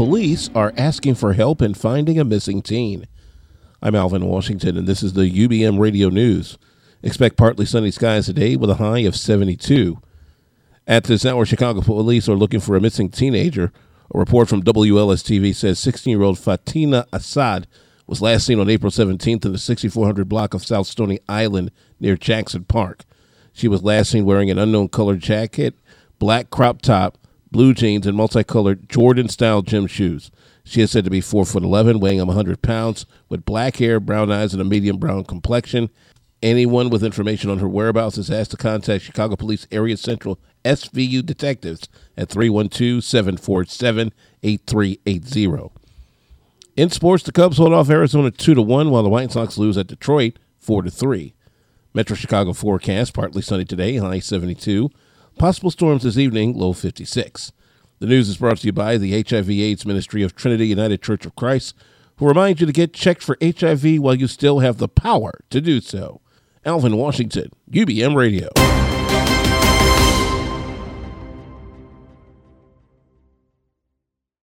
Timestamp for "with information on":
36.88-37.58